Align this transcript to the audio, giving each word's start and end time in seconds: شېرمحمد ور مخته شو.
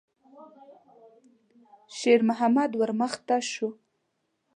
شېرمحمد 1.97 2.71
ور 2.79 2.91
مخته 3.01 3.37
شو. 3.51 3.69